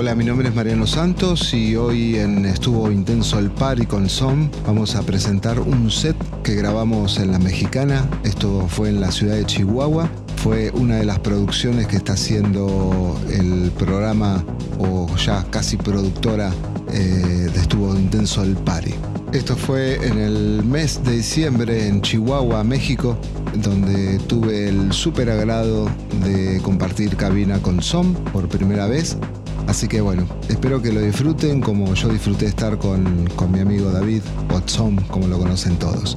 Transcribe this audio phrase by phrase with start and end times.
[0.00, 4.50] Hola, mi nombre es Mariano Santos y hoy en Estuvo Intenso el Party con Som
[4.66, 8.08] vamos a presentar un set que grabamos en La Mexicana.
[8.24, 10.08] Esto fue en la ciudad de Chihuahua.
[10.36, 14.42] Fue una de las producciones que está haciendo el programa
[14.78, 16.50] o ya casi productora
[16.94, 18.94] eh, de Estuvo Intenso el Party.
[19.34, 23.18] Esto fue en el mes de diciembre en Chihuahua, México,
[23.62, 25.90] donde tuve el súper agrado
[26.24, 29.18] de compartir cabina con Som por primera vez.
[29.66, 33.90] Así que bueno, espero que lo disfruten como yo disfruté estar con, con mi amigo
[33.90, 34.22] David,
[34.52, 34.60] o
[35.08, 36.16] como lo conocen todos.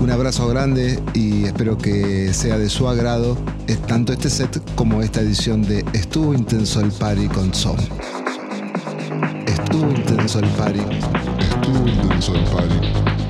[0.00, 3.36] Un abrazo grande y espero que sea de su agrado
[3.86, 7.76] tanto este set como esta edición de Estuvo Intenso el Party con Som.
[9.46, 10.80] Estuvo intenso el party.
[11.40, 12.74] Estuvo intenso el party.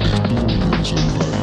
[0.00, 1.42] Estuvo intenso el party.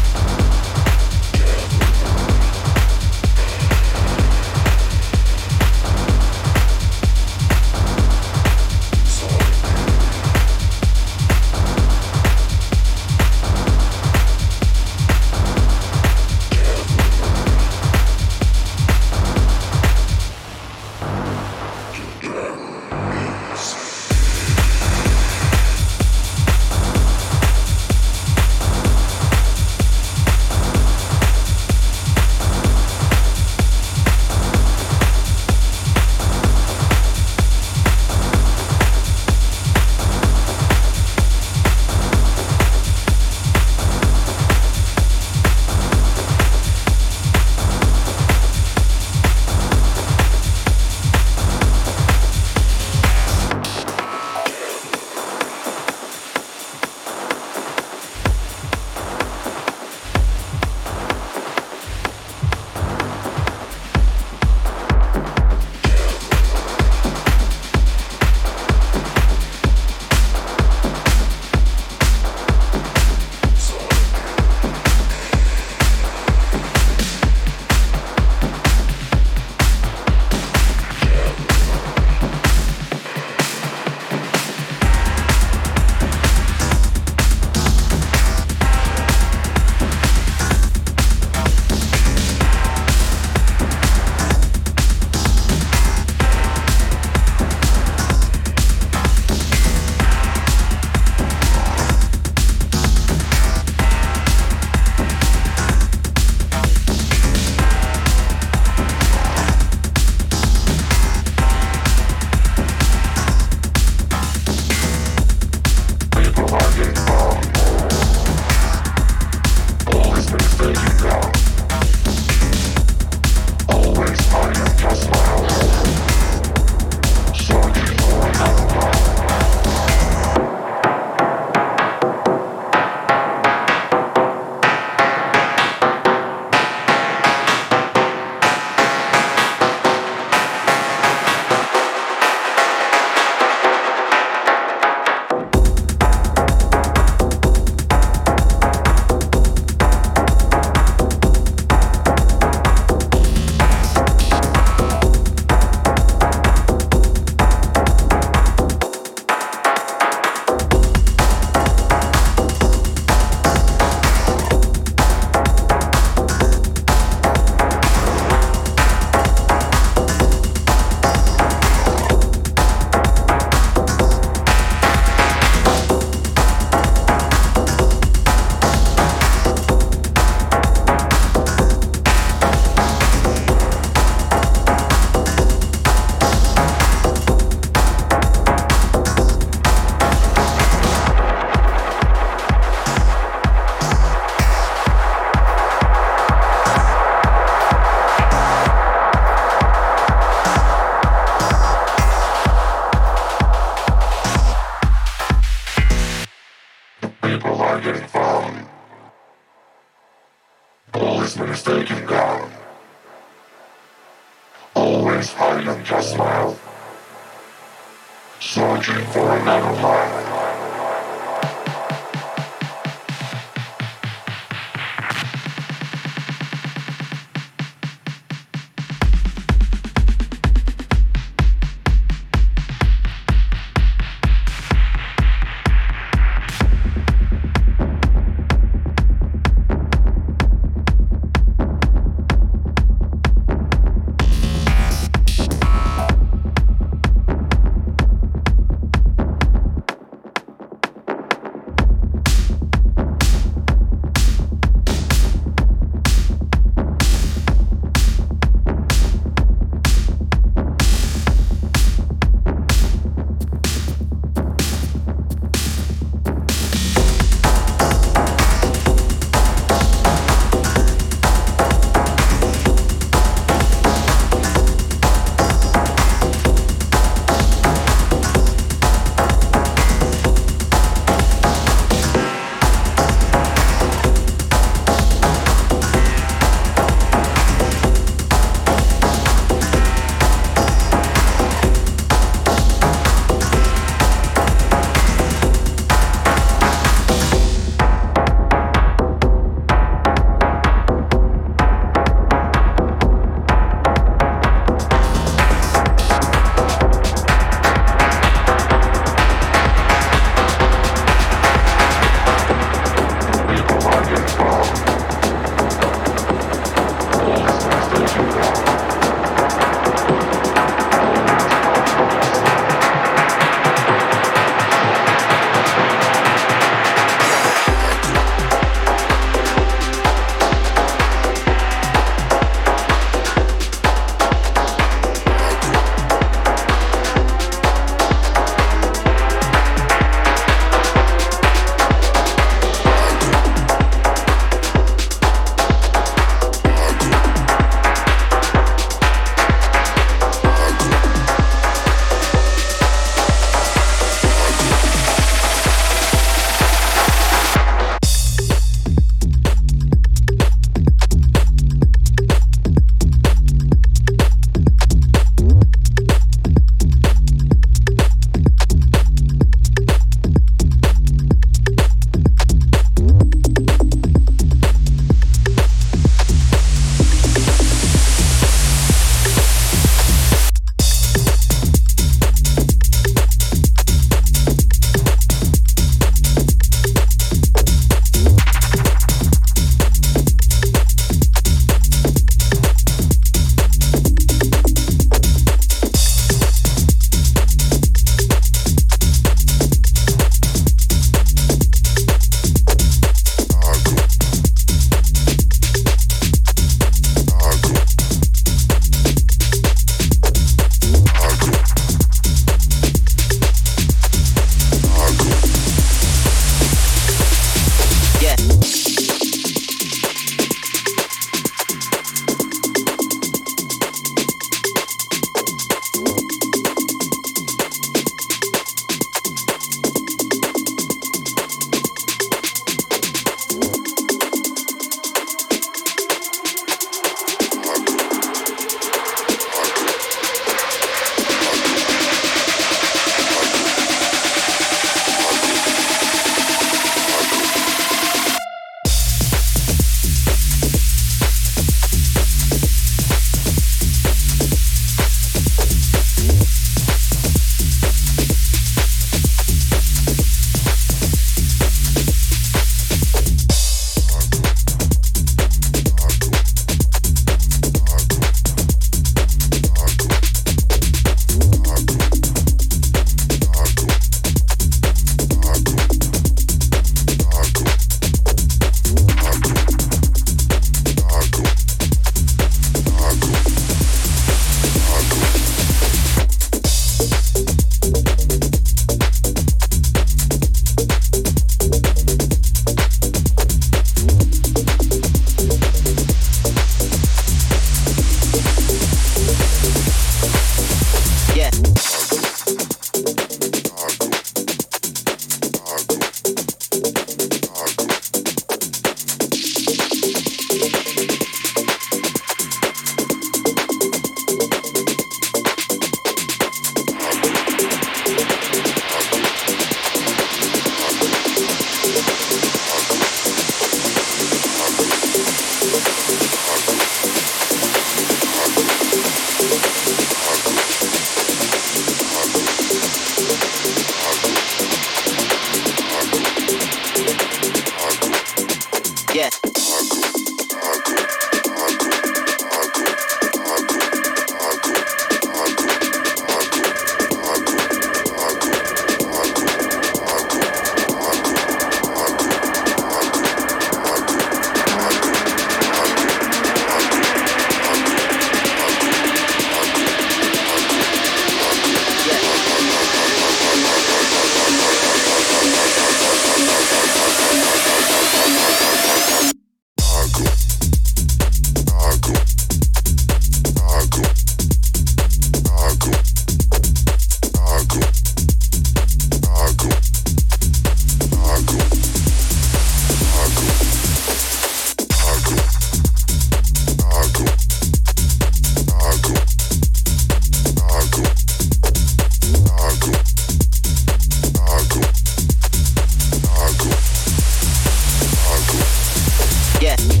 [599.79, 600.00] yeah.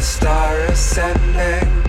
[0.00, 1.79] star ascending.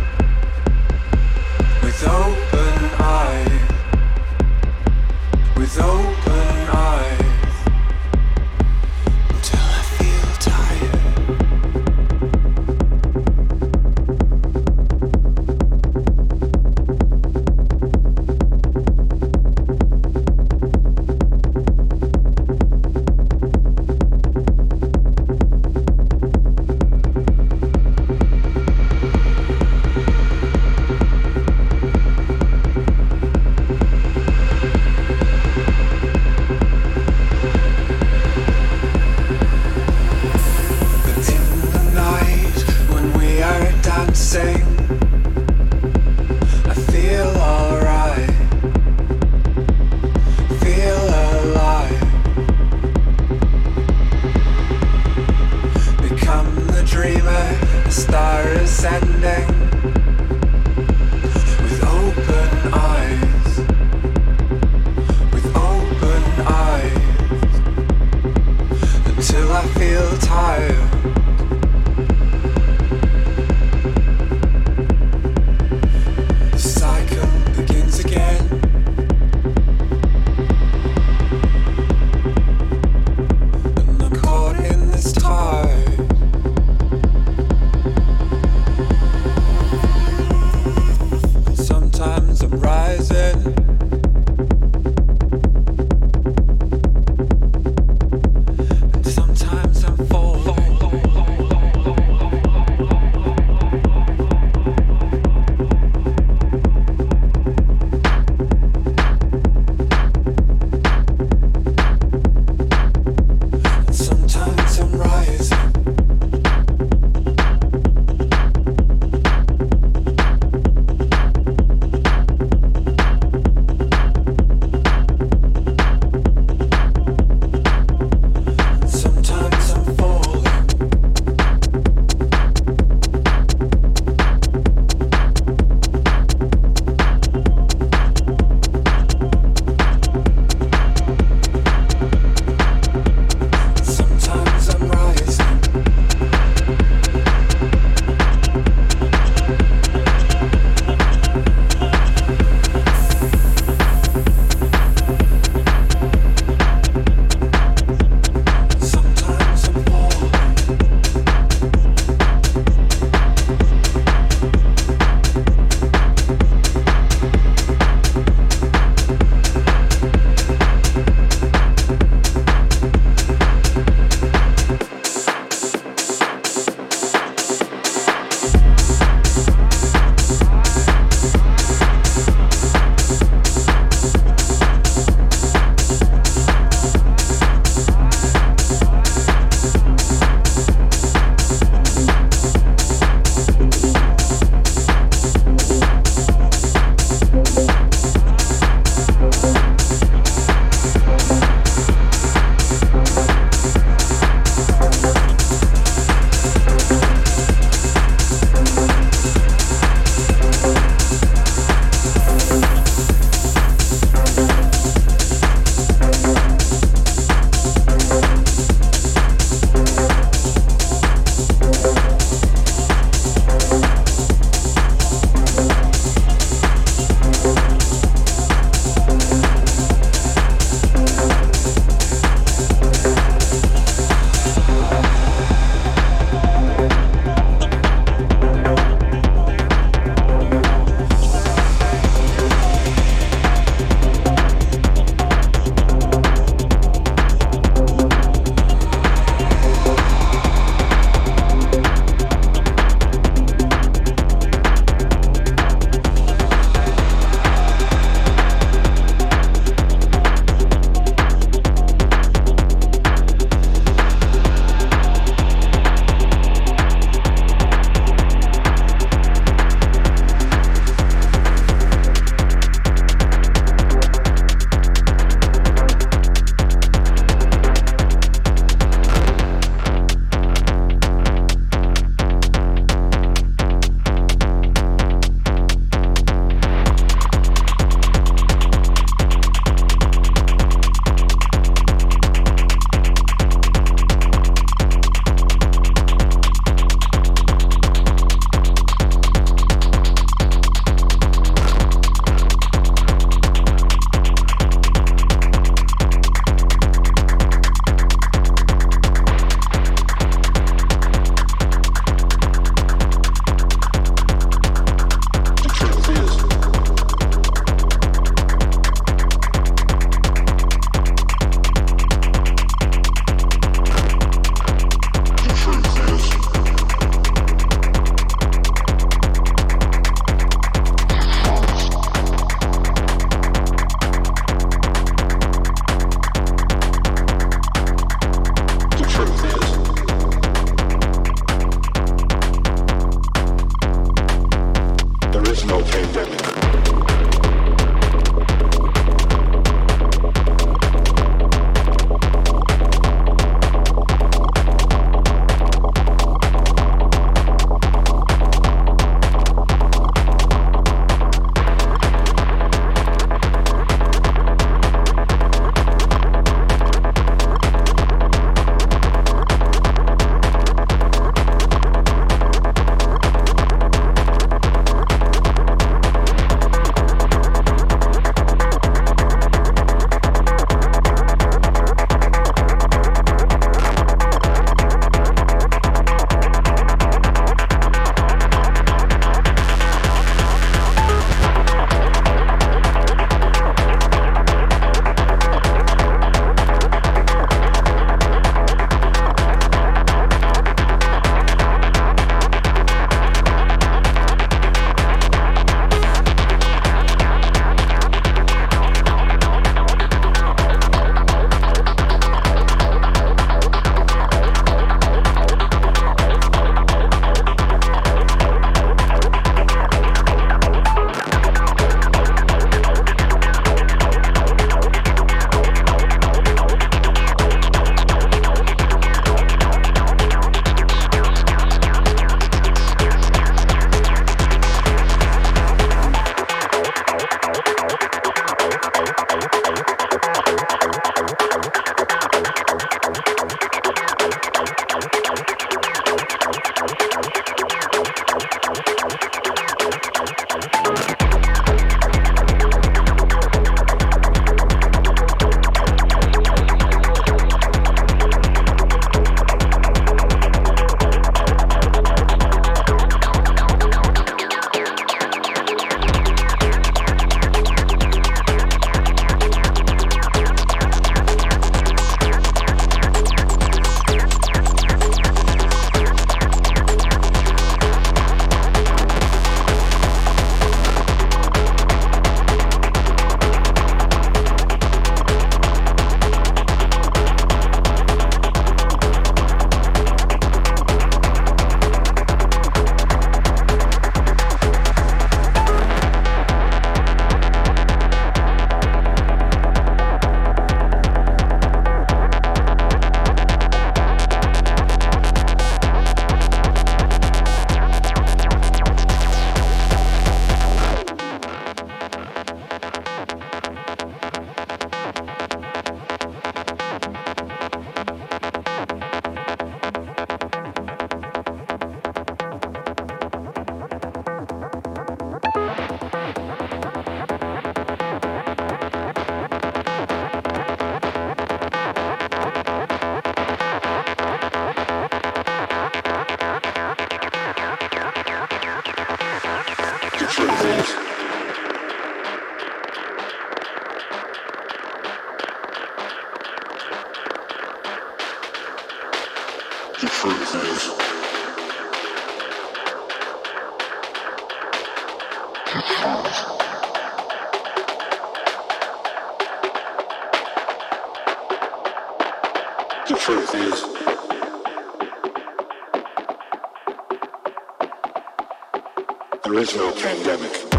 [569.46, 570.71] original pandemic.